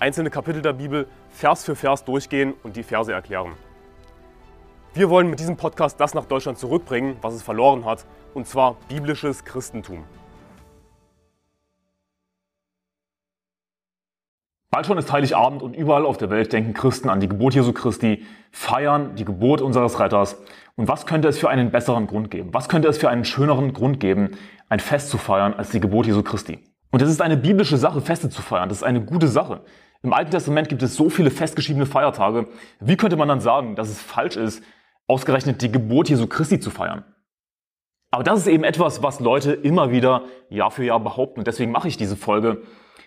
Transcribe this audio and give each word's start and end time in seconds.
einzelne 0.00 0.30
Kapitel 0.30 0.62
der 0.62 0.72
Bibel 0.72 1.06
Vers 1.28 1.64
für 1.64 1.76
Vers 1.76 2.04
durchgehen 2.04 2.54
und 2.62 2.76
die 2.76 2.82
Verse 2.82 3.12
erklären. 3.12 3.52
Wir 4.94 5.10
wollen 5.10 5.30
mit 5.30 5.38
diesem 5.38 5.56
Podcast 5.56 6.00
das 6.00 6.14
nach 6.14 6.24
Deutschland 6.24 6.58
zurückbringen, 6.58 7.16
was 7.20 7.34
es 7.34 7.42
verloren 7.42 7.84
hat, 7.84 8.06
und 8.34 8.46
zwar 8.46 8.76
biblisches 8.88 9.44
Christentum. 9.44 10.04
Bald 14.72 14.86
schon 14.86 14.98
ist 14.98 15.12
Heiligabend 15.12 15.62
und 15.62 15.74
überall 15.74 16.06
auf 16.06 16.16
der 16.16 16.30
Welt 16.30 16.52
denken 16.52 16.74
Christen 16.74 17.08
an 17.08 17.20
die 17.20 17.28
Geburt 17.28 17.54
Jesu 17.54 17.72
Christi, 17.72 18.24
feiern 18.52 19.16
die 19.16 19.24
Geburt 19.24 19.60
unseres 19.60 20.00
Retters. 20.00 20.40
Und 20.76 20.88
was 20.88 21.06
könnte 21.06 21.28
es 21.28 21.38
für 21.38 21.50
einen 21.50 21.70
besseren 21.70 22.06
Grund 22.06 22.30
geben? 22.30 22.54
Was 22.54 22.68
könnte 22.68 22.88
es 22.88 22.96
für 22.96 23.10
einen 23.10 23.24
schöneren 23.24 23.72
Grund 23.74 24.00
geben, 24.00 24.30
ein 24.68 24.80
Fest 24.80 25.10
zu 25.10 25.18
feiern 25.18 25.54
als 25.54 25.70
die 25.70 25.80
Geburt 25.80 26.06
Jesu 26.06 26.22
Christi? 26.22 26.60
Und 26.90 27.02
es 27.02 27.10
ist 27.10 27.20
eine 27.20 27.36
biblische 27.36 27.76
Sache, 27.76 28.00
Feste 28.00 28.30
zu 28.30 28.42
feiern. 28.42 28.68
Das 28.68 28.78
ist 28.78 28.84
eine 28.84 29.04
gute 29.04 29.28
Sache. 29.28 29.62
Im 30.02 30.14
Alten 30.14 30.30
Testament 30.30 30.68
gibt 30.68 30.82
es 30.82 30.96
so 30.96 31.10
viele 31.10 31.30
festgeschriebene 31.30 31.84
Feiertage. 31.84 32.48
Wie 32.80 32.96
könnte 32.96 33.16
man 33.16 33.28
dann 33.28 33.40
sagen, 33.40 33.76
dass 33.76 33.90
es 33.90 34.00
falsch 34.00 34.36
ist, 34.36 34.62
ausgerechnet 35.06 35.60
die 35.60 35.70
Geburt 35.70 36.08
Jesu 36.08 36.26
Christi 36.26 36.58
zu 36.58 36.70
feiern? 36.70 37.04
Aber 38.10 38.24
das 38.24 38.40
ist 38.40 38.46
eben 38.46 38.64
etwas, 38.64 39.02
was 39.02 39.20
Leute 39.20 39.52
immer 39.52 39.92
wieder 39.92 40.24
Jahr 40.48 40.70
für 40.70 40.84
Jahr 40.84 41.00
behaupten. 41.00 41.40
Und 41.40 41.46
deswegen 41.46 41.70
mache 41.70 41.86
ich 41.86 41.96
diese 41.96 42.16
Folge. 42.16 42.62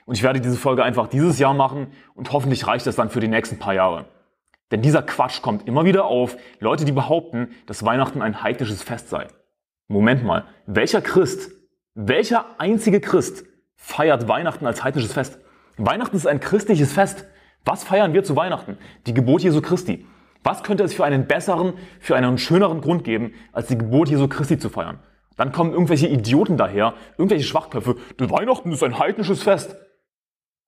Und 0.06 0.16
ich 0.16 0.23
werde 0.23 0.40
diese 0.40 0.56
Folge 0.56 0.84
einfach 0.84 1.08
dieses 1.08 1.40
Jahr 1.40 1.53
machen 1.53 1.88
und 2.14 2.31
hoffentlich 2.31 2.68
reicht 2.68 2.86
das 2.86 2.96
dann 2.96 3.09
für 3.09 3.20
die 3.20 3.28
nächsten 3.28 3.58
paar 3.58 3.73
Jahre. 3.73 4.06
Denn 4.72 4.81
dieser 4.81 5.02
Quatsch 5.02 5.42
kommt 5.42 5.68
immer 5.68 5.86
wieder 5.86 6.06
auf. 6.06 6.38
Leute, 6.59 6.86
die 6.86 6.92
behaupten, 6.92 7.50
dass 7.66 7.86
Weihnachten 7.86 8.22
ein 8.22 8.44
heidnisches 8.44 8.84
Fest 8.84 9.09
sei. 9.09 9.28
Moment 9.88 10.23
mal, 10.23 10.46
welcher 10.66 11.02
Christ, 11.02 11.52
welcher 11.96 12.46
einzige 12.59 13.02
Christ 13.02 13.46
feiert 13.75 14.28
Weihnachten 14.28 14.66
als 14.66 14.84
heidnisches 14.84 15.14
Fest? 15.14 15.40
Weihnachten 15.78 16.16
ist 16.16 16.28
ein 16.28 16.40
christliches 16.40 16.94
Fest. 16.94 17.26
Was 17.66 17.84
feiern 17.84 18.14
wir 18.14 18.24
zu 18.24 18.36
Weihnachten? 18.36 18.78
Die 19.08 19.14
Geburt 19.14 19.44
Jesu 19.44 19.62
Christi. 19.62 20.06
Was 20.44 20.64
könnte 20.64 20.84
es 20.84 20.94
für 20.94 21.06
einen 21.06 21.28
besseren, 21.28 21.74
für 22.00 22.16
einen 22.16 22.38
schöneren 22.38 22.82
Grund 22.82 23.04
geben, 23.04 23.34
als 23.54 23.68
die 23.68 23.78
Geburt 23.78 24.10
Jesu 24.10 24.28
Christi 24.28 24.60
zu 24.60 24.70
feiern? 24.70 25.00
Dann 25.38 25.52
kommen 25.52 25.72
irgendwelche 25.72 26.08
Idioten 26.08 26.58
daher, 26.58 26.94
irgendwelche 27.18 27.46
Schwachköpfe. 27.46 27.96
Du 28.18 28.30
Weihnachten 28.30 28.72
ist 28.72 28.84
ein 28.84 29.00
heidnisches 29.00 29.42
Fest. 29.42 29.76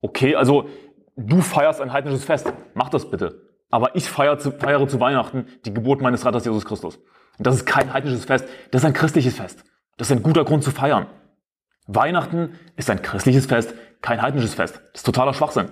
Okay, 0.01 0.35
also 0.35 0.69
du 1.17 1.41
feierst 1.41 1.81
ein 1.81 1.91
heidnisches 1.93 2.23
Fest. 2.23 2.51
Mach 2.73 2.89
das 2.89 3.09
bitte. 3.09 3.41
Aber 3.69 3.95
ich 3.95 4.09
feiere 4.09 4.39
zu, 4.39 4.51
feiere 4.51 4.87
zu 4.87 4.99
Weihnachten 4.99 5.47
die 5.65 5.73
Geburt 5.73 6.01
meines 6.01 6.25
Retters 6.25 6.45
Jesus 6.45 6.65
Christus. 6.65 6.97
Und 7.37 7.45
das 7.45 7.55
ist 7.55 7.65
kein 7.65 7.93
heidnisches 7.93 8.25
Fest, 8.25 8.47
das 8.71 8.81
ist 8.81 8.85
ein 8.85 8.93
christliches 8.93 9.35
Fest. 9.35 9.63
Das 9.97 10.09
ist 10.09 10.15
ein 10.15 10.23
guter 10.23 10.45
Grund 10.45 10.63
zu 10.63 10.71
feiern. 10.71 11.07
Weihnachten 11.87 12.57
ist 12.75 12.89
ein 12.89 13.01
christliches 13.01 13.45
Fest, 13.45 13.75
kein 14.05 14.21
heidnisches 14.21 14.53
Fest. 14.53 14.75
Das 14.93 15.01
ist 15.01 15.03
totaler 15.03 15.33
Schwachsinn. 15.33 15.69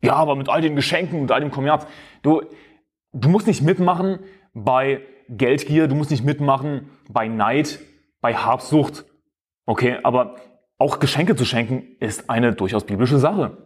Ja, 0.00 0.14
aber 0.14 0.36
mit 0.36 0.48
all 0.48 0.60
den 0.60 0.76
Geschenken 0.76 1.20
und 1.20 1.32
all 1.32 1.40
dem 1.40 1.50
Kommerz. 1.50 1.84
Du, 2.22 2.42
du 3.12 3.28
musst 3.28 3.48
nicht 3.48 3.62
mitmachen 3.62 4.20
bei 4.54 5.02
Geldgier, 5.28 5.88
du 5.88 5.96
musst 5.96 6.12
nicht 6.12 6.24
mitmachen 6.24 6.88
bei 7.08 7.26
Neid, 7.26 7.80
bei 8.20 8.34
Habsucht. 8.34 9.06
Okay, 9.64 9.98
aber 10.04 10.36
auch 10.78 11.00
Geschenke 11.00 11.34
zu 11.34 11.44
schenken 11.44 11.96
ist 11.98 12.30
eine 12.30 12.52
durchaus 12.54 12.84
biblische 12.84 13.18
Sache. 13.18 13.56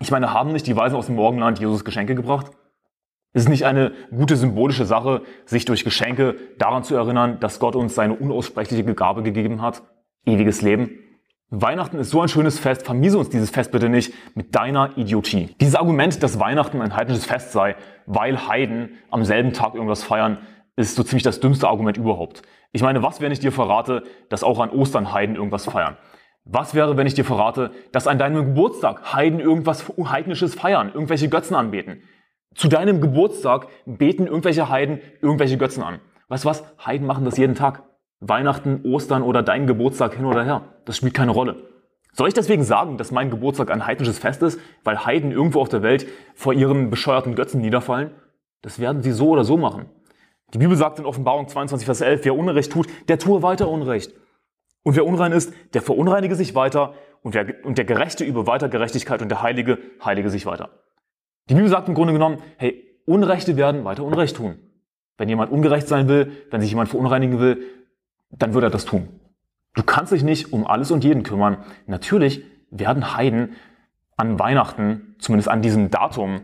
Ich 0.00 0.10
meine, 0.10 0.34
haben 0.34 0.52
nicht 0.52 0.66
die 0.66 0.76
Weisen 0.76 0.96
aus 0.96 1.06
dem 1.06 1.14
Morgenland 1.14 1.58
Jesus 1.58 1.86
Geschenke 1.86 2.14
gebracht? 2.14 2.50
Ist 3.32 3.44
es 3.44 3.48
nicht 3.48 3.64
eine 3.64 3.92
gute 4.10 4.36
symbolische 4.36 4.84
Sache, 4.84 5.22
sich 5.46 5.64
durch 5.64 5.84
Geschenke 5.84 6.36
daran 6.58 6.84
zu 6.84 6.94
erinnern, 6.96 7.40
dass 7.40 7.58
Gott 7.60 7.76
uns 7.76 7.94
seine 7.94 8.14
unaussprechliche 8.14 8.84
Gabe 8.94 9.22
gegeben 9.22 9.62
hat? 9.62 9.82
Ewiges 10.26 10.60
Leben? 10.60 10.98
Weihnachten 11.60 11.98
ist 11.98 12.10
so 12.10 12.20
ein 12.20 12.28
schönes 12.28 12.58
Fest, 12.58 12.84
vermiese 12.84 13.16
uns 13.16 13.28
dieses 13.28 13.50
Fest 13.50 13.70
bitte 13.70 13.88
nicht 13.88 14.12
mit 14.34 14.56
deiner 14.56 14.96
Idiotie. 14.98 15.54
Dieses 15.60 15.76
Argument, 15.76 16.20
dass 16.22 16.40
Weihnachten 16.40 16.80
ein 16.80 16.96
heidnisches 16.96 17.26
Fest 17.26 17.52
sei, 17.52 17.76
weil 18.06 18.48
Heiden 18.48 18.98
am 19.10 19.24
selben 19.24 19.52
Tag 19.52 19.74
irgendwas 19.74 20.02
feiern, 20.02 20.38
ist 20.74 20.96
so 20.96 21.04
ziemlich 21.04 21.22
das 21.22 21.38
dümmste 21.38 21.68
Argument 21.68 21.96
überhaupt. 21.96 22.42
Ich 22.72 22.82
meine, 22.82 23.04
was, 23.04 23.20
wenn 23.20 23.30
ich 23.30 23.38
dir 23.38 23.52
verrate, 23.52 24.02
dass 24.30 24.42
auch 24.42 24.58
an 24.58 24.70
Ostern 24.70 25.12
Heiden 25.12 25.36
irgendwas 25.36 25.66
feiern? 25.66 25.96
Was 26.44 26.74
wäre, 26.74 26.96
wenn 26.96 27.06
ich 27.06 27.14
dir 27.14 27.24
verrate, 27.24 27.70
dass 27.92 28.08
an 28.08 28.18
deinem 28.18 28.46
Geburtstag 28.46 29.14
Heiden 29.14 29.38
irgendwas 29.38 29.84
Heidnisches 29.96 30.56
feiern, 30.56 30.90
irgendwelche 30.92 31.28
Götzen 31.28 31.54
anbeten? 31.54 32.02
Zu 32.56 32.66
deinem 32.68 33.00
Geburtstag 33.00 33.68
beten 33.86 34.26
irgendwelche 34.26 34.68
Heiden 34.68 35.00
irgendwelche 35.22 35.56
Götzen 35.56 35.84
an. 35.84 36.00
Weißt 36.28 36.44
du 36.44 36.48
was? 36.48 36.64
Heiden 36.84 37.06
machen 37.06 37.24
das 37.24 37.36
jeden 37.36 37.54
Tag. 37.54 37.84
Weihnachten, 38.28 38.80
Ostern 38.84 39.22
oder 39.22 39.42
dein 39.42 39.66
Geburtstag 39.66 40.14
hin 40.14 40.24
oder 40.24 40.44
her. 40.44 40.62
Das 40.84 40.96
spielt 40.96 41.14
keine 41.14 41.30
Rolle. 41.30 41.56
Soll 42.12 42.28
ich 42.28 42.34
deswegen 42.34 42.62
sagen, 42.62 42.96
dass 42.96 43.10
mein 43.10 43.30
Geburtstag 43.30 43.70
ein 43.70 43.86
heidnisches 43.86 44.18
Fest 44.18 44.42
ist, 44.42 44.60
weil 44.84 45.04
Heiden 45.04 45.32
irgendwo 45.32 45.60
auf 45.60 45.68
der 45.68 45.82
Welt 45.82 46.06
vor 46.34 46.52
ihren 46.52 46.90
bescheuerten 46.90 47.34
Götzen 47.34 47.60
niederfallen? 47.60 48.10
Das 48.62 48.78
werden 48.78 49.02
sie 49.02 49.10
so 49.10 49.30
oder 49.30 49.44
so 49.44 49.56
machen. 49.56 49.86
Die 50.52 50.58
Bibel 50.58 50.76
sagt 50.76 51.00
in 51.00 51.06
Offenbarung 51.06 51.48
22, 51.48 51.84
Vers 51.84 52.00
11, 52.00 52.24
wer 52.24 52.36
Unrecht 52.36 52.70
tut, 52.70 52.86
der 53.08 53.18
tue 53.18 53.42
weiter 53.42 53.68
Unrecht. 53.68 54.14
Und 54.84 54.96
wer 54.96 55.04
unrein 55.06 55.32
ist, 55.32 55.52
der 55.72 55.82
verunreinige 55.82 56.36
sich 56.36 56.54
weiter 56.54 56.94
und 57.22 57.34
der, 57.34 57.64
und 57.64 57.78
der 57.78 57.84
Gerechte 57.84 58.22
über 58.24 58.46
weiter 58.46 58.68
Gerechtigkeit 58.68 59.20
und 59.22 59.28
der 59.28 59.42
Heilige 59.42 59.78
heilige 60.04 60.30
sich 60.30 60.46
weiter. 60.46 60.70
Die 61.48 61.54
Bibel 61.54 61.68
sagt 61.68 61.88
im 61.88 61.94
Grunde 61.94 62.12
genommen, 62.12 62.38
hey, 62.58 62.80
Unrechte 63.06 63.56
werden 63.56 63.84
weiter 63.84 64.04
Unrecht 64.04 64.36
tun. 64.36 64.58
Wenn 65.18 65.28
jemand 65.28 65.52
ungerecht 65.52 65.88
sein 65.88 66.08
will, 66.08 66.32
wenn 66.50 66.60
sich 66.60 66.70
jemand 66.70 66.88
verunreinigen 66.88 67.38
will, 67.38 67.62
dann 68.38 68.54
wird 68.54 68.64
er 68.64 68.70
das 68.70 68.84
tun. 68.84 69.08
Du 69.74 69.82
kannst 69.82 70.12
dich 70.12 70.22
nicht 70.22 70.52
um 70.52 70.66
alles 70.66 70.90
und 70.90 71.04
jeden 71.04 71.22
kümmern. 71.22 71.58
Natürlich 71.86 72.44
werden 72.70 73.16
Heiden 73.16 73.54
an 74.16 74.38
Weihnachten, 74.38 75.16
zumindest 75.18 75.48
an 75.48 75.62
diesem 75.62 75.90
Datum, 75.90 76.42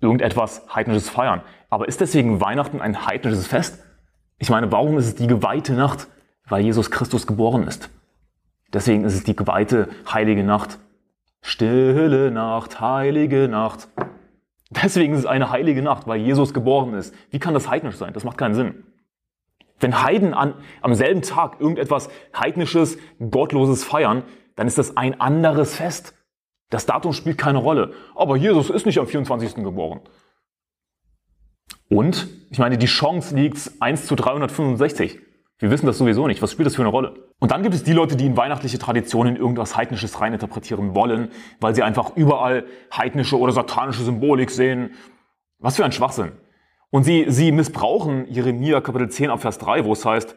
irgendetwas 0.00 0.66
Heidnisches 0.74 1.10
feiern. 1.10 1.42
Aber 1.68 1.88
ist 1.88 2.00
deswegen 2.00 2.40
Weihnachten 2.40 2.80
ein 2.80 3.06
heidnisches 3.06 3.46
Fest? 3.46 3.84
Ich 4.38 4.48
meine, 4.48 4.72
warum 4.72 4.96
ist 4.96 5.06
es 5.06 5.14
die 5.14 5.26
geweihte 5.26 5.74
Nacht? 5.74 6.08
Weil 6.48 6.62
Jesus 6.62 6.90
Christus 6.90 7.26
geboren 7.26 7.66
ist. 7.66 7.90
Deswegen 8.72 9.04
ist 9.04 9.14
es 9.14 9.24
die 9.24 9.36
geweihte 9.36 9.88
heilige 10.10 10.42
Nacht. 10.42 10.78
Stille 11.42 12.30
Nacht, 12.30 12.80
heilige 12.80 13.48
Nacht. 13.48 13.88
Deswegen 14.70 15.14
ist 15.14 15.20
es 15.20 15.26
eine 15.26 15.50
heilige 15.50 15.82
Nacht, 15.82 16.06
weil 16.06 16.20
Jesus 16.20 16.54
geboren 16.54 16.94
ist. 16.94 17.14
Wie 17.30 17.38
kann 17.38 17.54
das 17.54 17.68
heidnisch 17.68 17.96
sein? 17.96 18.14
Das 18.14 18.24
macht 18.24 18.38
keinen 18.38 18.54
Sinn. 18.54 18.84
Wenn 19.80 20.02
Heiden 20.02 20.34
an, 20.34 20.54
am 20.82 20.94
selben 20.94 21.22
Tag 21.22 21.60
irgendetwas 21.60 22.10
heidnisches, 22.38 22.98
gottloses 23.18 23.82
feiern, 23.82 24.22
dann 24.56 24.66
ist 24.66 24.78
das 24.78 24.96
ein 24.96 25.20
anderes 25.20 25.74
Fest. 25.74 26.14
Das 26.68 26.86
Datum 26.86 27.12
spielt 27.12 27.38
keine 27.38 27.58
Rolle. 27.58 27.92
Aber 28.14 28.36
Jesus 28.36 28.70
ist 28.70 28.86
nicht 28.86 28.98
am 28.98 29.06
24. 29.06 29.56
geboren. 29.56 30.00
Und, 31.88 32.28
ich 32.50 32.58
meine, 32.58 32.78
die 32.78 32.86
Chance 32.86 33.34
liegt 33.34 33.70
1 33.80 34.06
zu 34.06 34.14
365. 34.14 35.18
Wir 35.58 35.70
wissen 35.70 35.86
das 35.86 35.98
sowieso 35.98 36.26
nicht. 36.26 36.40
Was 36.40 36.52
spielt 36.52 36.66
das 36.66 36.76
für 36.76 36.82
eine 36.82 36.90
Rolle? 36.90 37.14
Und 37.38 37.50
dann 37.50 37.62
gibt 37.62 37.74
es 37.74 37.82
die 37.82 37.92
Leute, 37.92 38.16
die 38.16 38.26
in 38.26 38.36
weihnachtliche 38.36 38.78
Traditionen 38.78 39.36
irgendwas 39.36 39.76
Heidnisches 39.76 40.20
reininterpretieren 40.20 40.94
wollen, 40.94 41.30
weil 41.60 41.74
sie 41.74 41.82
einfach 41.82 42.16
überall 42.16 42.64
heidnische 42.96 43.38
oder 43.38 43.52
satanische 43.52 44.02
Symbolik 44.02 44.50
sehen. 44.50 44.94
Was 45.58 45.76
für 45.76 45.84
ein 45.84 45.92
Schwachsinn. 45.92 46.32
Und 46.90 47.04
sie, 47.04 47.26
sie 47.28 47.52
missbrauchen 47.52 48.26
Jeremia 48.28 48.80
Kapitel 48.80 49.08
10 49.08 49.30
ab 49.30 49.40
Vers 49.40 49.58
3, 49.58 49.84
wo 49.84 49.92
es 49.92 50.04
heißt, 50.04 50.36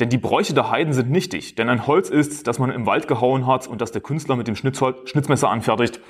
denn 0.00 0.08
die 0.08 0.18
Bräuche 0.18 0.54
der 0.54 0.70
Heiden 0.70 0.94
sind 0.94 1.10
nichtig, 1.10 1.56
denn 1.56 1.68
ein 1.68 1.86
Holz 1.86 2.08
ist, 2.08 2.46
das 2.46 2.58
man 2.58 2.70
im 2.70 2.86
Wald 2.86 3.06
gehauen 3.06 3.46
hat 3.46 3.66
und 3.66 3.82
das 3.82 3.92
der 3.92 4.00
Künstler 4.00 4.34
mit 4.36 4.48
dem 4.48 4.56
Schnitzmesser 4.56 5.50
anfertigt. 5.50 6.00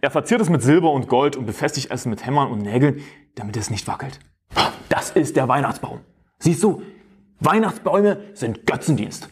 Er 0.00 0.12
verziert 0.12 0.40
es 0.40 0.48
mit 0.48 0.62
Silber 0.62 0.92
und 0.92 1.08
Gold 1.08 1.36
und 1.36 1.44
befestigt 1.44 1.90
es 1.90 2.06
mit 2.06 2.24
Hämmern 2.24 2.52
und 2.52 2.60
Nägeln, 2.60 3.00
damit 3.34 3.56
es 3.56 3.68
nicht 3.68 3.88
wackelt. 3.88 4.20
Das 4.88 5.10
ist 5.10 5.34
der 5.34 5.48
Weihnachtsbaum. 5.48 6.00
Siehst 6.38 6.62
du, 6.62 6.82
Weihnachtsbäume 7.40 8.20
sind 8.34 8.64
Götzendienst. 8.66 9.28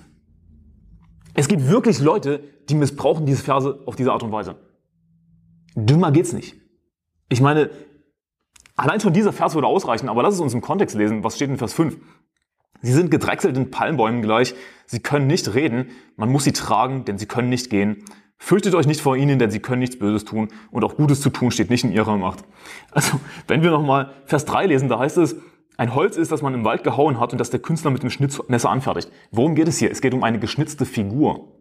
Es 1.34 1.46
gibt 1.46 1.68
wirklich 1.68 2.00
Leute, 2.00 2.42
die 2.68 2.74
missbrauchen 2.74 3.26
diese 3.26 3.44
Verse 3.44 3.80
auf 3.86 3.94
diese 3.94 4.12
Art 4.12 4.24
und 4.24 4.32
Weise. 4.32 4.56
Dümmer 5.76 6.10
geht's 6.10 6.32
nicht. 6.32 6.56
Ich 7.28 7.40
meine, 7.40 7.70
Allein 8.80 8.98
schon 8.98 9.12
dieser 9.12 9.34
Vers 9.34 9.54
würde 9.54 9.66
ausreichen, 9.66 10.08
aber 10.08 10.22
lass 10.22 10.32
es 10.32 10.40
uns 10.40 10.54
im 10.54 10.62
Kontext 10.62 10.96
lesen. 10.96 11.22
Was 11.22 11.36
steht 11.36 11.50
in 11.50 11.58
Vers 11.58 11.74
5? 11.74 11.98
Sie 12.80 12.94
sind 12.94 13.10
gedrechselt 13.10 13.54
in 13.58 13.70
Palmbäumen 13.70 14.22
gleich. 14.22 14.54
Sie 14.86 15.00
können 15.00 15.26
nicht 15.26 15.52
reden. 15.52 15.90
Man 16.16 16.30
muss 16.30 16.44
sie 16.44 16.52
tragen, 16.52 17.04
denn 17.04 17.18
sie 17.18 17.26
können 17.26 17.50
nicht 17.50 17.68
gehen. 17.68 18.06
Fürchtet 18.38 18.74
euch 18.74 18.86
nicht 18.86 19.02
vor 19.02 19.18
ihnen, 19.18 19.38
denn 19.38 19.50
sie 19.50 19.60
können 19.60 19.80
nichts 19.80 19.98
Böses 19.98 20.24
tun 20.24 20.48
und 20.70 20.82
auch 20.82 20.96
Gutes 20.96 21.20
zu 21.20 21.28
tun 21.28 21.50
steht 21.50 21.68
nicht 21.68 21.84
in 21.84 21.92
ihrer 21.92 22.16
Macht. 22.16 22.42
Also, 22.90 23.20
wenn 23.48 23.62
wir 23.62 23.70
nochmal 23.70 24.14
Vers 24.24 24.46
3 24.46 24.64
lesen, 24.64 24.88
da 24.88 24.98
heißt 24.98 25.18
es, 25.18 25.36
ein 25.76 25.94
Holz 25.94 26.16
ist, 26.16 26.32
das 26.32 26.40
man 26.40 26.54
im 26.54 26.64
Wald 26.64 26.82
gehauen 26.82 27.20
hat 27.20 27.32
und 27.32 27.38
das 27.38 27.50
der 27.50 27.60
Künstler 27.60 27.90
mit 27.90 28.02
dem 28.02 28.08
Schnitzmesser 28.08 28.70
anfertigt. 28.70 29.12
Worum 29.30 29.56
geht 29.56 29.68
es 29.68 29.76
hier? 29.76 29.90
Es 29.90 30.00
geht 30.00 30.14
um 30.14 30.24
eine 30.24 30.38
geschnitzte 30.38 30.86
Figur. 30.86 31.52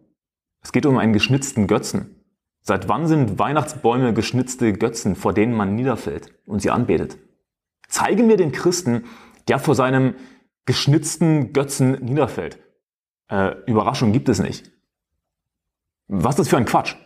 Es 0.62 0.72
geht 0.72 0.86
um 0.86 0.96
einen 0.96 1.12
geschnitzten 1.12 1.66
Götzen. 1.66 2.19
Seit 2.62 2.88
wann 2.88 3.06
sind 3.06 3.38
Weihnachtsbäume 3.38 4.12
geschnitzte 4.12 4.72
Götzen, 4.72 5.16
vor 5.16 5.32
denen 5.32 5.54
man 5.54 5.74
niederfällt 5.74 6.32
und 6.46 6.60
sie 6.60 6.70
anbetet? 6.70 7.18
Zeige 7.88 8.22
mir 8.22 8.36
den 8.36 8.52
Christen, 8.52 9.04
der 9.48 9.58
vor 9.58 9.74
seinem 9.74 10.14
geschnitzten 10.66 11.52
Götzen 11.52 11.92
niederfällt. 12.04 12.58
Äh, 13.28 13.56
Überraschung 13.66 14.12
gibt 14.12 14.28
es 14.28 14.40
nicht. 14.40 14.70
Was 16.06 16.34
ist 16.34 16.40
das 16.40 16.48
für 16.48 16.56
ein 16.56 16.64
Quatsch? 16.64 16.96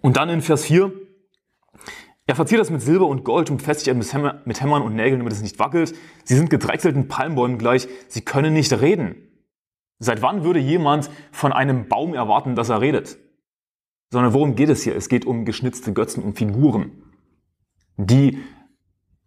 Und 0.00 0.16
dann 0.16 0.28
in 0.28 0.42
Vers 0.42 0.64
4, 0.64 0.92
er 2.26 2.34
verziert 2.34 2.60
das 2.60 2.70
mit 2.70 2.82
Silber 2.82 3.06
und 3.06 3.24
Gold 3.24 3.50
und 3.50 3.56
befestigt 3.56 3.96
es 3.96 4.14
mit 4.44 4.60
Hämmern 4.60 4.82
und 4.82 4.94
Nägeln, 4.94 5.20
damit 5.20 5.32
es 5.32 5.42
nicht 5.42 5.58
wackelt. 5.58 5.94
Sie 6.24 6.36
sind 6.36 6.50
gedrechselten 6.50 7.08
Palmbäumen 7.08 7.58
gleich, 7.58 7.88
sie 8.08 8.20
können 8.20 8.52
nicht 8.52 8.72
reden. 8.80 9.16
Seit 9.98 10.22
wann 10.22 10.44
würde 10.44 10.60
jemand 10.60 11.10
von 11.32 11.52
einem 11.52 11.88
Baum 11.88 12.14
erwarten, 12.14 12.54
dass 12.54 12.68
er 12.68 12.80
redet? 12.80 13.18
Sondern 14.10 14.32
worum 14.32 14.54
geht 14.54 14.70
es 14.70 14.82
hier? 14.82 14.96
Es 14.96 15.08
geht 15.08 15.26
um 15.26 15.44
geschnitzte 15.44 15.92
Götzen, 15.92 16.22
um 16.22 16.34
Figuren, 16.34 16.92
die 17.96 18.38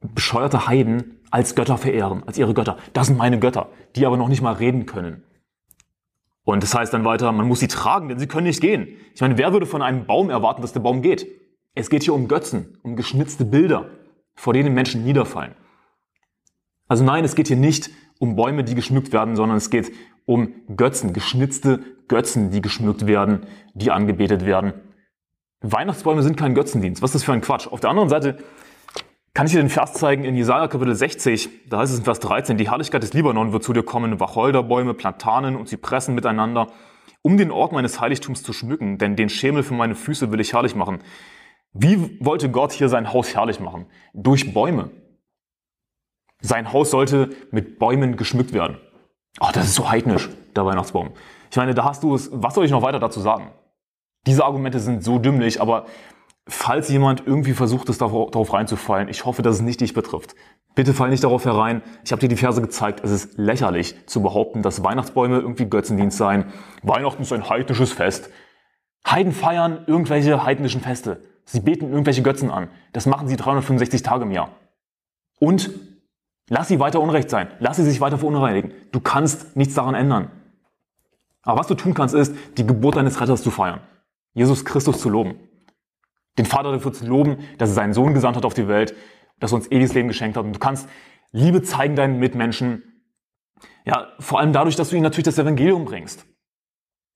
bescheuerte 0.01 0.68
Heiden 0.68 1.19
als 1.30 1.56
Götter 1.56 1.78
verehren, 1.78 2.24
als 2.25 2.38
ihre 2.38 2.54
Götter. 2.54 2.78
Das 2.94 3.07
sind 3.07 3.18
meine 3.18 3.39
Götter, 3.39 3.69
die 3.95 4.06
aber 4.06 4.18
noch 4.18 4.28
nicht 4.28 4.42
mal 4.42 4.54
reden 4.54 4.86
können. 4.86 5.24
Und 6.44 6.63
das 6.63 6.74
heißt 6.74 6.94
dann 6.94 7.06
weiter, 7.06 7.31
man 7.31 7.48
muss 7.48 7.60
sie 7.60 7.68
tragen, 7.68 8.10
denn 8.10 8.18
sie 8.19 8.28
können 8.28 8.48
nicht 8.48 8.62
gehen. 8.62 8.88
Ich 9.13 9.22
meine, 9.22 9.38
wer 9.38 9.54
würde 9.54 9.66
von 9.66 9.81
einem 9.81 10.06
Baum 10.06 10.30
erwarten, 10.30 10.62
dass 10.62 10.74
der 10.74 10.80
Baum 10.80 11.01
geht? 11.01 11.28
Es 11.75 11.89
geht 11.89 12.04
hier 12.04 12.13
um 12.13 12.28
Götzen, 12.28 12.78
um 12.81 12.95
geschnitzte 12.95 13.45
Bilder, 13.45 13.89
vor 14.36 14.54
denen 14.54 14.74
Menschen 14.74 15.04
niederfallen. 15.04 15.54
Also 16.88 17.04
nein, 17.04 17.24
es 17.24 17.36
geht 17.36 17.48
hier 17.48 17.57
nicht 17.57 17.92
um 18.21 18.35
Bäume, 18.35 18.63
die 18.63 18.75
geschmückt 18.75 19.12
werden, 19.12 19.35
sondern 19.35 19.57
es 19.57 19.71
geht 19.71 19.91
um 20.25 20.53
Götzen, 20.75 21.12
geschnitzte 21.12 21.79
Götzen, 22.07 22.51
die 22.51 22.62
geschmückt 22.62 23.07
werden, 23.07 23.47
die 23.73 23.89
angebetet 23.89 24.45
werden. 24.45 24.73
Weihnachtsbäume 25.62 26.21
sind 26.21 26.38
kein 26.38 26.53
Götzendienst. 26.53 27.01
Was 27.01 27.09
ist 27.09 27.15
das 27.15 27.23
für 27.23 27.33
ein 27.33 27.41
Quatsch? 27.41 27.68
Auf 27.68 27.79
der 27.79 27.89
anderen 27.89 28.09
Seite 28.09 28.38
kann 29.33 29.47
ich 29.47 29.53
dir 29.53 29.59
den 29.59 29.69
Vers 29.69 29.94
zeigen 29.94 30.23
in 30.23 30.35
Jesaja 30.35 30.68
Kapitel 30.68 30.94
60, 30.94 31.69
da 31.69 31.79
heißt 31.79 31.94
es 31.94 32.00
in 32.00 32.06
Vers 32.06 32.19
13, 32.19 32.57
die 32.57 32.69
Herrlichkeit 32.69 33.01
des 33.01 33.13
Libanon 33.13 33.53
wird 33.53 33.63
zu 33.63 33.73
dir 33.73 33.83
kommen, 33.83 34.19
Wacholderbäume, 34.19 34.94
Platanen 34.94 35.56
und 35.56 35.68
Zypressen 35.68 36.13
miteinander, 36.13 36.68
um 37.23 37.38
den 37.38 37.50
Ort 37.50 37.71
meines 37.71 38.00
Heiligtums 38.00 38.44
zu 38.44 38.53
schmücken, 38.53 39.00
denn 39.00 39.15
den 39.15 39.29
Schemel 39.29 39.63
für 39.63 39.73
meine 39.73 39.95
Füße 39.95 40.31
will 40.31 40.39
ich 40.39 40.53
herrlich 40.53 40.75
machen. 40.75 41.00
Wie 41.73 42.18
wollte 42.19 42.51
Gott 42.51 42.71
hier 42.71 42.89
sein 42.89 43.13
Haus 43.13 43.33
herrlich 43.33 43.59
machen? 43.59 43.88
Durch 44.13 44.53
Bäume. 44.53 44.91
Sein 46.41 46.73
Haus 46.73 46.91
sollte 46.91 47.29
mit 47.51 47.79
Bäumen 47.79 48.17
geschmückt 48.17 48.53
werden. 48.53 48.77
Oh, 49.39 49.49
das 49.53 49.65
ist 49.65 49.75
so 49.75 49.89
heidnisch, 49.89 50.29
der 50.55 50.65
Weihnachtsbaum. 50.65 51.11
Ich 51.49 51.57
meine, 51.57 51.73
da 51.73 51.83
hast 51.83 52.03
du 52.03 52.15
es, 52.15 52.29
was 52.33 52.55
soll 52.55 52.65
ich 52.65 52.71
noch 52.71 52.81
weiter 52.81 52.99
dazu 52.99 53.19
sagen? 53.19 53.51
Diese 54.25 54.43
Argumente 54.43 54.79
sind 54.79 55.03
so 55.03 55.19
dümmlich, 55.19 55.61
aber 55.61 55.85
falls 56.47 56.89
jemand 56.89 57.23
irgendwie 57.25 57.53
versucht 57.53 57.89
ist, 57.89 58.01
darauf 58.01 58.53
reinzufallen, 58.53 59.09
ich 59.09 59.25
hoffe, 59.25 59.41
dass 59.41 59.55
es 59.55 59.61
nicht 59.61 59.81
dich 59.81 59.93
betrifft. 59.93 60.35
Bitte 60.75 60.93
fall 60.93 61.09
nicht 61.09 61.23
darauf 61.23 61.45
herein. 61.45 61.81
Ich 62.03 62.11
habe 62.11 62.21
dir 62.21 62.29
die 62.29 62.38
Verse 62.38 62.61
gezeigt. 62.61 63.01
Es 63.03 63.11
ist 63.11 63.37
lächerlich 63.37 63.95
zu 64.07 64.21
behaupten, 64.21 64.61
dass 64.61 64.83
Weihnachtsbäume 64.83 65.39
irgendwie 65.39 65.65
Götzendienst 65.65 66.17
seien. 66.17 66.45
Weihnachten 66.81 67.23
ist 67.23 67.33
ein 67.33 67.49
heidnisches 67.49 67.91
Fest. 67.91 68.29
Heiden 69.05 69.33
feiern 69.33 69.83
irgendwelche 69.87 70.45
heidnischen 70.45 70.81
Feste. 70.81 71.23
Sie 71.44 71.59
beten 71.59 71.89
irgendwelche 71.89 72.21
Götzen 72.21 72.51
an. 72.51 72.69
Das 72.94 73.05
machen 73.05 73.27
sie 73.27 73.35
365 73.35 74.03
Tage 74.03 74.23
im 74.23 74.31
Jahr. 74.31 74.51
Und 75.39 75.71
lass 76.51 76.68
sie 76.68 76.80
weiter 76.80 77.01
Unrecht 77.01 77.30
sein. 77.30 77.48
Lass 77.59 77.77
sie 77.77 77.83
sich 77.83 78.00
weiter 78.00 78.19
verunreinigen. 78.19 78.74
Du 78.92 79.00
kannst 79.00 79.56
nichts 79.56 79.74
daran 79.74 79.95
ändern. 79.95 80.30
Aber 81.42 81.59
was 81.59 81.68
du 81.68 81.74
tun 81.74 81.95
kannst, 81.95 82.13
ist, 82.13 82.36
die 82.57 82.68
Geburt 82.68 82.95
deines 82.95 83.19
Retters 83.19 83.42
zu 83.42 83.50
feiern. 83.50 83.81
Jesus 84.33 84.63
Christus 84.63 85.01
zu 85.01 85.09
loben 85.09 85.36
den 86.38 86.45
Vater 86.45 86.71
dafür 86.71 86.94
zu 86.94 87.06
loben, 87.06 87.38
dass 87.57 87.69
er 87.69 87.75
seinen 87.75 87.94
Sohn 87.94 88.13
gesandt 88.13 88.38
hat 88.38 88.45
auf 88.45 88.53
die 88.53 88.68
Welt, 88.68 88.95
dass 89.39 89.51
er 89.51 89.56
uns 89.56 89.71
ewiges 89.71 89.94
Leben 89.94 90.07
geschenkt 90.07 90.38
hat. 90.38 90.45
Und 90.45 90.53
du 90.53 90.59
kannst 90.59 90.88
Liebe 91.31 91.62
zeigen 91.62 91.95
deinen 91.95 92.19
Mitmenschen. 92.19 92.83
Ja, 93.86 94.09
vor 94.19 94.39
allem 94.39 94.54
dadurch, 94.54 94.75
dass 94.75 94.89
du 94.89 94.95
ihnen 94.95 95.04
natürlich 95.04 95.25
das 95.25 95.38
Evangelium 95.38 95.86
bringst. 95.86 96.25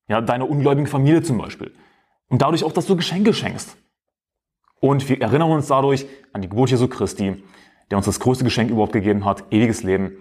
Ja, 0.07 0.21
deiner 0.21 0.49
ungläubigen 0.49 0.87
Familie 0.87 1.23
zum 1.23 1.37
Beispiel. 1.37 1.73
Und 2.27 2.41
dadurch 2.41 2.63
auch, 2.63 2.71
dass 2.71 2.85
du 2.85 2.95
Geschenke 2.95 3.33
schenkst. 3.33 3.77
Und 4.79 5.07
wir 5.09 5.21
erinnern 5.21 5.51
uns 5.51 5.67
dadurch 5.67 6.05
an 6.33 6.41
die 6.41 6.49
Geburt 6.49 6.69
Jesu 6.69 6.87
Christi, 6.87 7.43
der 7.89 7.97
uns 7.97 8.05
das 8.05 8.19
größte 8.19 8.43
Geschenk 8.43 8.69
überhaupt 8.69 8.93
gegeben 8.93 9.25
hat, 9.25 9.43
ewiges 9.51 9.83
Leben. 9.83 10.17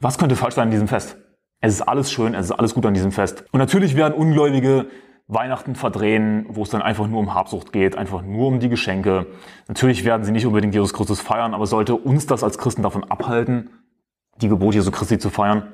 Was 0.00 0.18
könnte 0.18 0.36
falsch 0.36 0.54
sein 0.54 0.68
in 0.68 0.72
diesem 0.72 0.88
Fest? 0.88 1.16
Es 1.60 1.74
ist 1.74 1.82
alles 1.82 2.10
schön, 2.10 2.34
es 2.34 2.46
ist 2.46 2.52
alles 2.52 2.74
gut 2.74 2.84
an 2.86 2.94
diesem 2.94 3.12
Fest. 3.12 3.44
Und 3.52 3.58
natürlich 3.58 3.94
werden 3.94 4.14
Ungläubige 4.14 4.86
Weihnachten 5.28 5.76
verdrehen, 5.76 6.46
wo 6.48 6.62
es 6.62 6.70
dann 6.70 6.82
einfach 6.82 7.06
nur 7.06 7.20
um 7.20 7.34
Habsucht 7.34 7.72
geht, 7.72 7.96
einfach 7.96 8.22
nur 8.22 8.48
um 8.48 8.60
die 8.60 8.68
Geschenke. 8.68 9.26
Natürlich 9.68 10.04
werden 10.04 10.24
sie 10.24 10.32
nicht 10.32 10.46
unbedingt 10.46 10.74
Jesus 10.74 10.92
Christus 10.92 11.20
feiern, 11.20 11.54
aber 11.54 11.66
sollte 11.66 11.94
uns 11.94 12.26
das 12.26 12.42
als 12.42 12.58
Christen 12.58 12.82
davon 12.82 13.04
abhalten, 13.04 13.70
die 14.40 14.48
Gebot 14.48 14.74
Jesu 14.74 14.90
Christi 14.90 15.18
zu 15.18 15.30
feiern? 15.30 15.68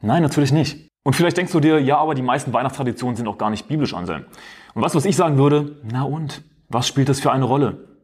Nein, 0.00 0.22
natürlich 0.22 0.52
nicht. 0.52 0.88
Und 1.02 1.14
vielleicht 1.14 1.36
denkst 1.36 1.52
du 1.52 1.60
dir, 1.60 1.80
ja, 1.80 1.98
aber 1.98 2.14
die 2.14 2.22
meisten 2.22 2.52
Weihnachtstraditionen 2.52 3.16
sind 3.16 3.28
auch 3.28 3.38
gar 3.38 3.50
nicht 3.50 3.68
biblisch 3.68 3.94
ansehen. 3.94 4.26
Und 4.74 4.82
was, 4.82 4.94
was 4.94 5.04
ich 5.04 5.16
sagen 5.16 5.38
würde, 5.38 5.76
na 5.84 6.02
und, 6.02 6.42
was 6.68 6.88
spielt 6.88 7.08
das 7.08 7.20
für 7.20 7.32
eine 7.32 7.44
Rolle? 7.44 7.95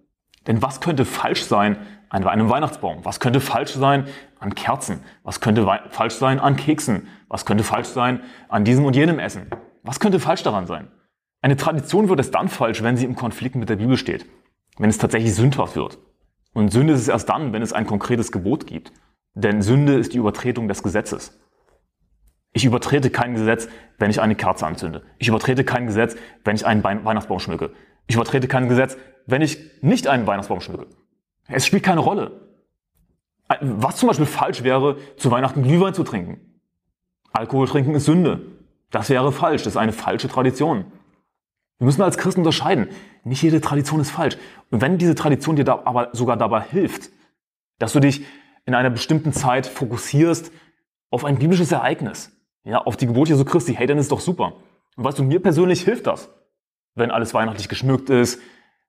Denn 0.46 0.62
was 0.62 0.80
könnte 0.80 1.04
falsch 1.04 1.44
sein 1.44 1.76
an 2.08 2.26
einem 2.26 2.50
Weihnachtsbaum? 2.50 3.04
Was 3.04 3.20
könnte 3.20 3.40
falsch 3.40 3.72
sein 3.72 4.06
an 4.38 4.54
Kerzen? 4.54 5.00
Was 5.22 5.40
könnte 5.40 5.66
falsch 5.90 6.14
sein 6.14 6.40
an 6.40 6.56
Keksen? 6.56 7.08
Was 7.28 7.46
könnte 7.46 7.64
falsch 7.64 7.88
sein 7.88 8.22
an 8.48 8.64
diesem 8.64 8.84
und 8.84 8.96
jenem 8.96 9.18
Essen? 9.18 9.46
Was 9.82 10.00
könnte 10.00 10.20
falsch 10.20 10.42
daran 10.42 10.66
sein? 10.66 10.88
Eine 11.40 11.56
Tradition 11.56 12.08
wird 12.08 12.20
es 12.20 12.30
dann 12.30 12.48
falsch, 12.48 12.82
wenn 12.82 12.96
sie 12.96 13.04
im 13.04 13.16
Konflikt 13.16 13.56
mit 13.56 13.68
der 13.68 13.76
Bibel 13.76 13.96
steht, 13.96 14.26
wenn 14.78 14.90
es 14.90 14.98
tatsächlich 14.98 15.34
sündhaft 15.34 15.74
wird. 15.74 15.98
Und 16.54 16.70
Sünde 16.70 16.92
ist 16.92 17.00
es 17.00 17.08
erst 17.08 17.28
dann, 17.28 17.52
wenn 17.52 17.62
es 17.62 17.72
ein 17.72 17.86
konkretes 17.86 18.30
Gebot 18.30 18.66
gibt. 18.66 18.92
Denn 19.34 19.62
Sünde 19.62 19.94
ist 19.94 20.12
die 20.12 20.18
Übertretung 20.18 20.68
des 20.68 20.82
Gesetzes. 20.82 21.40
Ich 22.52 22.66
übertrete 22.66 23.08
kein 23.08 23.34
Gesetz, 23.34 23.68
wenn 23.98 24.10
ich 24.10 24.20
eine 24.20 24.34
Kerze 24.34 24.66
anzünde. 24.66 25.02
Ich 25.18 25.28
übertrete 25.28 25.64
kein 25.64 25.86
Gesetz, 25.86 26.16
wenn 26.44 26.54
ich 26.54 26.66
einen 26.66 26.84
Weihnachtsbaum 26.84 27.38
schmücke. 27.38 27.72
Ich 28.06 28.14
übertrete 28.14 28.48
kein 28.48 28.68
Gesetz, 28.68 28.96
wenn 29.26 29.42
ich 29.42 29.58
nicht 29.82 30.06
einen 30.06 30.26
Weihnachtsbaum 30.26 30.60
schmücke. 30.60 30.86
Es 31.48 31.66
spielt 31.66 31.82
keine 31.82 32.00
Rolle. 32.00 32.40
Was 33.60 33.96
zum 33.96 34.08
Beispiel 34.08 34.26
falsch 34.26 34.62
wäre, 34.62 34.96
zu 35.16 35.30
Weihnachten 35.30 35.62
Glühwein 35.62 35.94
zu 35.94 36.04
trinken. 36.04 36.40
Alkohol 37.32 37.66
trinken 37.66 37.94
ist 37.94 38.06
Sünde. 38.06 38.46
Das 38.90 39.08
wäre 39.08 39.32
falsch, 39.32 39.62
das 39.62 39.74
ist 39.74 39.78
eine 39.78 39.92
falsche 39.92 40.28
Tradition. 40.28 40.84
Wir 41.78 41.86
müssen 41.86 42.02
als 42.02 42.18
Christen 42.18 42.40
unterscheiden. 42.40 42.88
Nicht 43.24 43.42
jede 43.42 43.60
Tradition 43.60 44.00
ist 44.00 44.10
falsch. 44.10 44.36
Und 44.70 44.80
wenn 44.80 44.98
diese 44.98 45.14
Tradition 45.14 45.56
dir 45.56 45.64
da 45.64 45.82
aber 45.84 46.10
sogar 46.12 46.36
dabei 46.36 46.60
hilft, 46.62 47.10
dass 47.78 47.92
du 47.92 48.00
dich 48.00 48.24
in 48.64 48.74
einer 48.74 48.90
bestimmten 48.90 49.32
Zeit 49.32 49.66
fokussierst 49.66 50.52
auf 51.10 51.24
ein 51.24 51.38
biblisches 51.38 51.72
Ereignis, 51.72 52.30
ja, 52.64 52.78
auf 52.78 52.96
die 52.96 53.06
Geburt 53.06 53.28
Jesu 53.28 53.44
Christi, 53.44 53.74
hey, 53.74 53.86
dann 53.86 53.98
ist 53.98 54.12
doch 54.12 54.20
super. 54.20 54.54
Und 54.96 55.04
weißt 55.04 55.18
du, 55.18 55.24
mir 55.24 55.40
persönlich 55.40 55.82
hilft 55.82 56.06
das, 56.06 56.28
wenn 56.94 57.10
alles 57.10 57.34
weihnachtlich 57.34 57.68
geschmückt 57.68 58.10
ist, 58.10 58.40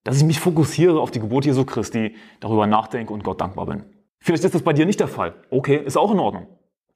dass 0.03 0.17
ich 0.17 0.23
mich 0.23 0.39
fokussiere 0.39 0.99
auf 0.99 1.11
die 1.11 1.19
Geburt 1.19 1.45
Jesu 1.45 1.65
Christi, 1.65 2.15
darüber 2.39 2.67
nachdenke 2.67 3.13
und 3.13 3.23
Gott 3.23 3.39
dankbar 3.39 3.65
bin. 3.65 3.83
Vielleicht 4.19 4.43
ist 4.43 4.55
das 4.55 4.61
bei 4.61 4.73
dir 4.73 4.85
nicht 4.85 4.99
der 4.99 5.07
Fall. 5.07 5.35
Okay, 5.49 5.77
ist 5.77 5.97
auch 5.97 6.11
in 6.11 6.19
Ordnung. 6.19 6.47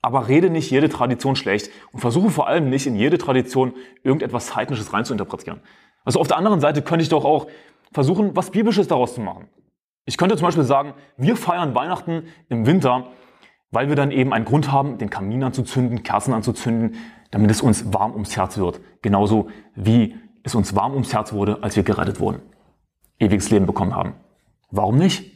Aber 0.01 0.27
rede 0.27 0.49
nicht 0.49 0.69
jede 0.69 0.89
Tradition 0.89 1.35
schlecht 1.35 1.71
und 1.91 1.99
versuche 1.99 2.29
vor 2.29 2.47
allem 2.47 2.69
nicht 2.69 2.87
in 2.87 2.95
jede 2.95 3.17
Tradition 3.17 3.73
irgendetwas 4.03 4.55
Heidnisches 4.55 4.93
reinzuinterpretieren. 4.93 5.61
Also 6.05 6.19
auf 6.19 6.27
der 6.27 6.37
anderen 6.37 6.61
Seite 6.61 6.81
könnte 6.81 7.03
ich 7.03 7.09
doch 7.09 7.25
auch 7.25 7.47
versuchen, 7.91 8.35
was 8.35 8.51
Biblisches 8.51 8.87
daraus 8.87 9.15
zu 9.15 9.21
machen. 9.21 9.49
Ich 10.05 10.17
könnte 10.17 10.37
zum 10.37 10.45
Beispiel 10.45 10.63
sagen, 10.63 10.93
wir 11.17 11.35
feiern 11.35 11.75
Weihnachten 11.75 12.27
im 12.47 12.65
Winter, 12.65 13.07
weil 13.71 13.89
wir 13.89 13.95
dann 13.95 14.11
eben 14.11 14.31
einen 14.31 14.45
Grund 14.45 14.71
haben, 14.71 14.97
den 14.97 15.09
Kamin 15.09 15.43
anzuzünden, 15.43 16.03
Kerzen 16.03 16.33
anzuzünden, 16.33 16.95
damit 17.31 17.51
es 17.51 17.61
uns 17.61 17.93
warm 17.93 18.13
ums 18.13 18.37
Herz 18.37 18.57
wird. 18.57 18.79
Genauso 19.01 19.49
wie 19.75 20.15
es 20.48 20.56
uns 20.56 20.75
warm 20.75 20.94
ums 20.94 21.13
Herz 21.13 21.34
wurde, 21.34 21.62
als 21.62 21.75
wir 21.75 21.84
gerettet 21.84 22.20
wurden. 22.20 22.42
Ewiges 23.20 23.50
Leben 23.51 23.66
bekommen 23.66 23.96
haben. 23.96 24.16
Warum 24.72 24.98
nicht? 24.98 25.32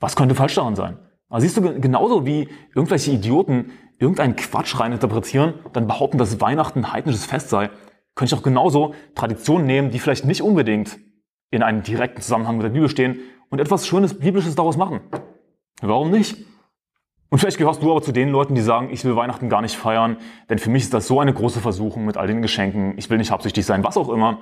Was 0.00 0.16
könnte 0.16 0.34
falsch 0.34 0.54
daran 0.54 0.76
sein? 0.76 0.98
Aber 1.28 1.40
siehst 1.40 1.56
du, 1.56 1.80
genauso 1.80 2.24
wie 2.24 2.48
irgendwelche 2.74 3.10
Idioten 3.10 3.72
irgendeinen 3.98 4.36
Quatsch 4.36 4.78
reininterpretieren, 4.78 5.54
dann 5.72 5.86
behaupten, 5.86 6.18
dass 6.18 6.40
Weihnachten 6.40 6.80
ein 6.80 6.92
heidnisches 6.92 7.26
Fest 7.26 7.50
sei, 7.50 7.70
könnte 8.14 8.34
ich 8.34 8.40
auch 8.40 8.44
genauso 8.44 8.94
Traditionen 9.14 9.66
nehmen, 9.66 9.90
die 9.90 9.98
vielleicht 9.98 10.24
nicht 10.24 10.42
unbedingt 10.42 10.98
in 11.50 11.62
einem 11.62 11.82
direkten 11.82 12.20
Zusammenhang 12.20 12.56
mit 12.56 12.64
der 12.64 12.70
Bibel 12.70 12.88
stehen 12.88 13.20
und 13.50 13.60
etwas 13.60 13.86
Schönes, 13.86 14.18
Biblisches 14.18 14.54
daraus 14.54 14.76
machen. 14.76 15.00
Warum 15.80 16.10
nicht? 16.10 16.36
Und 17.30 17.38
vielleicht 17.38 17.58
gehörst 17.58 17.82
du 17.82 17.90
aber 17.90 18.00
zu 18.00 18.12
den 18.12 18.30
Leuten, 18.30 18.54
die 18.54 18.62
sagen, 18.62 18.88
ich 18.90 19.04
will 19.04 19.14
Weihnachten 19.14 19.48
gar 19.48 19.60
nicht 19.60 19.76
feiern, 19.76 20.16
denn 20.48 20.58
für 20.58 20.70
mich 20.70 20.84
ist 20.84 20.94
das 20.94 21.06
so 21.06 21.20
eine 21.20 21.34
große 21.34 21.60
Versuchung 21.60 22.06
mit 22.06 22.16
all 22.16 22.26
den 22.26 22.40
Geschenken, 22.40 22.94
ich 22.96 23.10
will 23.10 23.18
nicht 23.18 23.30
habsüchtig 23.30 23.66
sein, 23.66 23.84
was 23.84 23.96
auch 23.96 24.08
immer. 24.08 24.38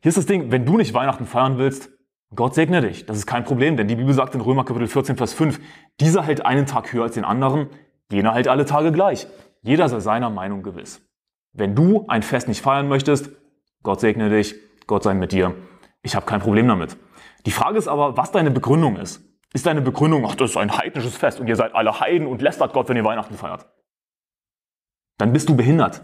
Hier 0.00 0.10
ist 0.10 0.18
das 0.18 0.26
Ding, 0.26 0.52
wenn 0.52 0.64
du 0.64 0.76
nicht 0.76 0.94
Weihnachten 0.94 1.26
feiern 1.26 1.58
willst, 1.58 1.90
Gott 2.34 2.54
segne 2.54 2.80
dich. 2.80 3.06
Das 3.06 3.16
ist 3.16 3.26
kein 3.26 3.44
Problem, 3.44 3.76
denn 3.76 3.88
die 3.88 3.96
Bibel 3.96 4.12
sagt 4.14 4.34
in 4.34 4.40
Römer 4.40 4.64
Kapitel 4.64 4.86
14, 4.86 5.16
Vers 5.16 5.32
5, 5.32 5.60
dieser 5.98 6.22
hält 6.22 6.44
einen 6.44 6.66
Tag 6.66 6.92
höher 6.92 7.04
als 7.04 7.14
den 7.14 7.24
anderen, 7.24 7.68
jener 8.12 8.34
hält 8.34 8.48
alle 8.48 8.66
Tage 8.66 8.92
gleich. 8.92 9.26
Jeder 9.62 9.88
sei 9.88 9.98
seiner 9.98 10.30
Meinung 10.30 10.62
gewiss. 10.62 11.02
Wenn 11.52 11.74
du 11.74 12.04
ein 12.06 12.22
Fest 12.22 12.46
nicht 12.46 12.60
feiern 12.60 12.86
möchtest, 12.86 13.30
Gott 13.82 14.00
segne 14.00 14.28
dich, 14.28 14.54
Gott 14.86 15.02
sei 15.02 15.14
mit 15.14 15.32
dir. 15.32 15.54
Ich 16.02 16.14
habe 16.14 16.26
kein 16.26 16.40
Problem 16.40 16.68
damit. 16.68 16.96
Die 17.46 17.50
Frage 17.50 17.78
ist 17.78 17.88
aber, 17.88 18.16
was 18.16 18.30
deine 18.30 18.50
Begründung 18.50 18.96
ist. 18.96 19.27
Ist 19.54 19.66
deine 19.66 19.80
Begründung, 19.80 20.26
ach, 20.26 20.34
das 20.34 20.50
ist 20.50 20.56
ein 20.56 20.76
heidnisches 20.76 21.16
Fest 21.16 21.40
und 21.40 21.46
ihr 21.46 21.56
seid 21.56 21.74
alle 21.74 22.00
Heiden 22.00 22.26
und 22.26 22.42
lästert 22.42 22.72
Gott, 22.72 22.88
wenn 22.88 22.96
ihr 22.96 23.04
Weihnachten 23.04 23.34
feiert? 23.34 23.66
Dann 25.16 25.32
bist 25.32 25.48
du 25.48 25.56
behindert. 25.56 26.02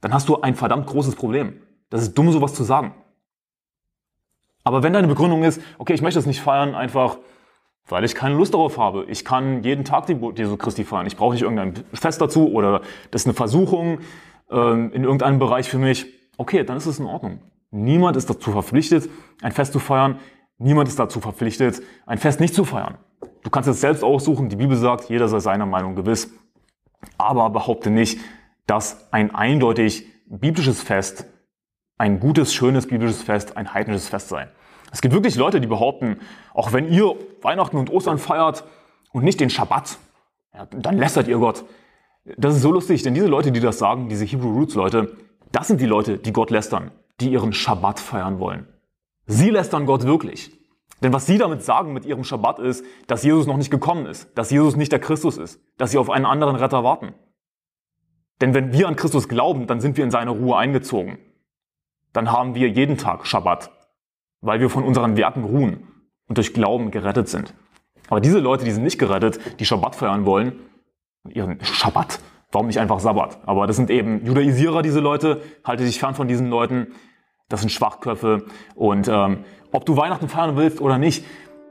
Dann 0.00 0.14
hast 0.14 0.28
du 0.28 0.40
ein 0.40 0.54
verdammt 0.54 0.86
großes 0.86 1.16
Problem. 1.16 1.60
Das 1.90 2.02
ist 2.02 2.16
dumm, 2.16 2.32
sowas 2.32 2.54
zu 2.54 2.64
sagen. 2.64 2.94
Aber 4.64 4.82
wenn 4.82 4.92
deine 4.92 5.08
Begründung 5.08 5.44
ist, 5.44 5.60
okay, 5.78 5.94
ich 5.94 6.02
möchte 6.02 6.18
es 6.18 6.26
nicht 6.26 6.40
feiern, 6.40 6.74
einfach 6.74 7.18
weil 7.88 8.04
ich 8.04 8.14
keine 8.14 8.34
Lust 8.34 8.54
darauf 8.54 8.78
habe. 8.78 9.06
Ich 9.08 9.24
kann 9.24 9.62
jeden 9.62 9.84
Tag 9.84 10.06
die 10.06 10.18
Jesu 10.36 10.56
Christi 10.56 10.84
feiern. 10.84 11.06
Ich 11.06 11.16
brauche 11.16 11.32
nicht 11.32 11.42
irgendein 11.42 11.74
Fest 11.94 12.20
dazu 12.20 12.52
oder 12.52 12.82
das 13.10 13.22
ist 13.22 13.26
eine 13.26 13.34
Versuchung 13.34 14.00
ähm, 14.50 14.92
in 14.92 15.04
irgendeinem 15.04 15.38
Bereich 15.38 15.68
für 15.68 15.78
mich. 15.78 16.06
Okay, 16.36 16.64
dann 16.64 16.76
ist 16.76 16.86
es 16.86 16.98
in 16.98 17.06
Ordnung. 17.06 17.40
Niemand 17.70 18.16
ist 18.16 18.30
dazu 18.30 18.52
verpflichtet, 18.52 19.08
ein 19.42 19.52
Fest 19.52 19.72
zu 19.72 19.78
feiern. 19.78 20.18
Niemand 20.58 20.88
ist 20.88 20.98
dazu 20.98 21.20
verpflichtet, 21.20 21.82
ein 22.06 22.18
Fest 22.18 22.40
nicht 22.40 22.54
zu 22.54 22.64
feiern. 22.64 22.98
Du 23.44 23.50
kannst 23.50 23.68
es 23.68 23.80
selbst 23.80 24.02
aussuchen. 24.02 24.48
Die 24.48 24.56
Bibel 24.56 24.76
sagt, 24.76 25.08
jeder 25.08 25.28
sei 25.28 25.38
seiner 25.38 25.66
Meinung 25.66 25.94
gewiss. 25.94 26.32
Aber 27.16 27.50
behaupte 27.50 27.90
nicht, 27.90 28.20
dass 28.66 29.12
ein 29.12 29.34
eindeutig 29.34 30.06
biblisches 30.26 30.82
Fest, 30.82 31.26
ein 31.96 32.20
gutes, 32.20 32.52
schönes 32.52 32.86
biblisches 32.86 33.22
Fest, 33.22 33.56
ein 33.56 33.72
heidnisches 33.72 34.08
Fest 34.08 34.28
sei. 34.28 34.48
Es 34.92 35.00
gibt 35.00 35.14
wirklich 35.14 35.36
Leute, 35.36 35.60
die 35.60 35.66
behaupten, 35.66 36.18
auch 36.54 36.72
wenn 36.72 36.90
ihr 36.90 37.14
Weihnachten 37.42 37.76
und 37.76 37.90
Ostern 37.90 38.18
feiert 38.18 38.64
und 39.12 39.24
nicht 39.24 39.40
den 39.40 39.50
Schabbat, 39.50 39.98
ja, 40.54 40.66
dann 40.66 40.98
lästert 40.98 41.28
ihr 41.28 41.38
Gott. 41.38 41.64
Das 42.36 42.54
ist 42.54 42.62
so 42.62 42.72
lustig, 42.72 43.02
denn 43.02 43.14
diese 43.14 43.26
Leute, 43.26 43.52
die 43.52 43.60
das 43.60 43.78
sagen, 43.78 44.08
diese 44.08 44.24
Hebrew 44.24 44.52
Roots 44.52 44.74
Leute, 44.74 45.16
das 45.52 45.68
sind 45.68 45.80
die 45.80 45.86
Leute, 45.86 46.18
die 46.18 46.32
Gott 46.32 46.50
lästern, 46.50 46.90
die 47.20 47.30
ihren 47.30 47.52
Schabbat 47.52 48.00
feiern 48.00 48.38
wollen. 48.38 48.66
Sie 49.28 49.50
lästern 49.50 49.86
Gott 49.86 50.02
wirklich. 50.02 50.50
Denn 51.00 51.12
was 51.12 51.26
sie 51.26 51.38
damit 51.38 51.62
sagen 51.62 51.92
mit 51.92 52.04
ihrem 52.04 52.24
Schabbat 52.24 52.58
ist, 52.58 52.84
dass 53.06 53.22
Jesus 53.22 53.46
noch 53.46 53.56
nicht 53.56 53.70
gekommen 53.70 54.06
ist, 54.06 54.36
dass 54.36 54.50
Jesus 54.50 54.74
nicht 54.74 54.90
der 54.90 54.98
Christus 54.98 55.38
ist, 55.38 55.60
dass 55.76 55.92
sie 55.92 55.98
auf 55.98 56.10
einen 56.10 56.26
anderen 56.26 56.56
Retter 56.56 56.82
warten. 56.82 57.14
Denn 58.40 58.52
wenn 58.52 58.72
wir 58.72 58.88
an 58.88 58.96
Christus 58.96 59.28
glauben, 59.28 59.68
dann 59.68 59.80
sind 59.80 59.96
wir 59.96 60.02
in 60.02 60.10
seine 60.10 60.32
Ruhe 60.32 60.56
eingezogen. 60.56 61.18
Dann 62.12 62.32
haben 62.32 62.56
wir 62.56 62.68
jeden 62.68 62.98
Tag 62.98 63.26
Schabbat 63.26 63.70
weil 64.40 64.60
wir 64.60 64.70
von 64.70 64.84
unseren 64.84 65.16
Werken 65.16 65.44
ruhen 65.44 65.86
und 66.28 66.38
durch 66.38 66.54
Glauben 66.54 66.90
gerettet 66.90 67.28
sind. 67.28 67.54
Aber 68.08 68.20
diese 68.20 68.38
Leute, 68.38 68.64
die 68.64 68.70
sind 68.70 68.84
nicht 68.84 68.98
gerettet, 68.98 69.38
die 69.60 69.64
Schabbat 69.64 69.96
feiern 69.96 70.24
wollen, 70.24 70.52
ihren 71.28 71.62
Schabbat, 71.62 72.20
warum 72.52 72.68
nicht 72.68 72.78
einfach 72.78 73.00
Sabbat? 73.00 73.38
Aber 73.44 73.66
das 73.66 73.76
sind 73.76 73.90
eben 73.90 74.24
Judaisierer, 74.24 74.82
diese 74.82 75.00
Leute, 75.00 75.42
halte 75.64 75.84
dich 75.84 75.98
fern 75.98 76.14
von 76.14 76.28
diesen 76.28 76.48
Leuten, 76.48 76.94
das 77.48 77.60
sind 77.60 77.70
Schwachköpfe 77.70 78.44
und 78.74 79.08
ähm, 79.08 79.38
ob 79.72 79.86
du 79.86 79.96
Weihnachten 79.96 80.28
feiern 80.28 80.56
willst 80.56 80.82
oder 80.82 80.98
nicht, 80.98 81.24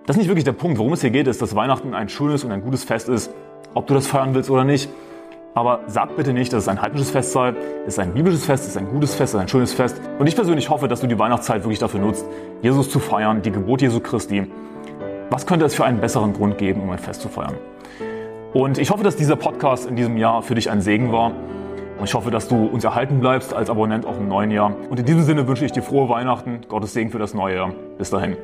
das 0.07 0.15
ist 0.15 0.21
nicht 0.21 0.27
wirklich 0.27 0.43
der 0.43 0.53
Punkt. 0.53 0.79
Worum 0.79 0.93
es 0.93 1.01
hier 1.01 1.11
geht, 1.11 1.27
ist, 1.27 1.41
dass 1.41 1.55
Weihnachten 1.55 1.93
ein 1.93 2.09
schönes 2.09 2.43
und 2.43 2.51
ein 2.51 2.61
gutes 2.61 2.83
Fest 2.83 3.09
ist, 3.09 3.31
ob 3.75 3.85
du 3.85 3.93
das 3.93 4.07
feiern 4.07 4.33
willst 4.33 4.49
oder 4.49 4.63
nicht. 4.63 4.89
Aber 5.53 5.81
sag 5.87 6.15
bitte 6.15 6.33
nicht, 6.33 6.51
dass 6.53 6.63
es 6.63 6.67
ein 6.67 6.81
heidnisches 6.81 7.11
Fest 7.11 7.31
sei. 7.31 7.53
Es 7.85 7.93
ist 7.93 7.99
ein 7.99 8.13
biblisches 8.13 8.45
Fest, 8.45 8.63
es 8.63 8.69
ist 8.71 8.77
ein 8.77 8.87
gutes 8.87 9.15
Fest, 9.15 9.33
es 9.33 9.39
ist 9.39 9.41
ein 9.41 9.47
schönes 9.47 9.73
Fest. 9.73 10.01
Und 10.17 10.25
ich 10.25 10.35
persönlich 10.35 10.69
hoffe, 10.69 10.87
dass 10.87 11.01
du 11.01 11.07
die 11.07 11.17
Weihnachtszeit 11.17 11.63
wirklich 11.63 11.79
dafür 11.79 11.99
nutzt, 11.99 12.25
Jesus 12.61 12.89
zu 12.89 12.99
feiern, 12.99 13.41
die 13.41 13.51
Geburt 13.51 13.81
Jesu 13.81 13.99
Christi. 13.99 14.47
Was 15.29 15.45
könnte 15.45 15.65
es 15.65 15.75
für 15.75 15.85
einen 15.85 15.99
besseren 15.99 16.33
Grund 16.33 16.57
geben, 16.57 16.81
um 16.81 16.89
ein 16.89 16.99
Fest 16.99 17.21
zu 17.21 17.29
feiern? 17.29 17.55
Und 18.53 18.77
ich 18.77 18.89
hoffe, 18.89 19.03
dass 19.03 19.15
dieser 19.15 19.35
Podcast 19.35 19.87
in 19.87 19.95
diesem 19.95 20.17
Jahr 20.17 20.41
für 20.41 20.55
dich 20.55 20.71
ein 20.71 20.81
Segen 20.81 21.11
war. 21.11 21.33
Und 21.97 22.05
ich 22.05 22.13
hoffe, 22.13 22.31
dass 22.31 22.47
du 22.47 22.65
uns 22.65 22.83
erhalten 22.83 23.19
bleibst 23.19 23.53
als 23.53 23.69
Abonnent 23.69 24.05
auch 24.05 24.17
im 24.17 24.27
neuen 24.27 24.51
Jahr. 24.51 24.75
Und 24.89 24.99
in 24.99 25.05
diesem 25.05 25.23
Sinne 25.23 25.47
wünsche 25.47 25.65
ich 25.65 25.71
dir 25.71 25.81
frohe 25.81 26.09
Weihnachten, 26.09 26.61
Gottes 26.67 26.93
Segen 26.93 27.09
für 27.09 27.19
das 27.19 27.33
neue 27.33 27.55
Jahr. 27.55 27.71
Bis 27.97 28.09
dahin. 28.09 28.37